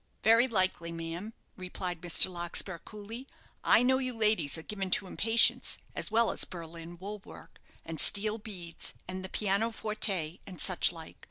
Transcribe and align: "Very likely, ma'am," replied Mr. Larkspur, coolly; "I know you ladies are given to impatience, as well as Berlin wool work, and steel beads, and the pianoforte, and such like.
"Very 0.23 0.47
likely, 0.47 0.91
ma'am," 0.91 1.31
replied 1.55 2.01
Mr. 2.01 2.27
Larkspur, 2.27 2.79
coolly; 2.79 3.27
"I 3.63 3.83
know 3.83 3.99
you 3.99 4.13
ladies 4.17 4.57
are 4.57 4.63
given 4.63 4.89
to 4.89 5.05
impatience, 5.05 5.77
as 5.95 6.09
well 6.09 6.31
as 6.31 6.43
Berlin 6.43 6.97
wool 6.97 7.19
work, 7.23 7.61
and 7.85 8.01
steel 8.01 8.39
beads, 8.39 8.95
and 9.07 9.23
the 9.23 9.29
pianoforte, 9.29 10.39
and 10.47 10.59
such 10.59 10.91
like. 10.91 11.17